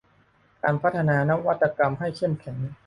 [0.63, 2.57] การพัฒนานวัตกรรมให้เข้มแข็ง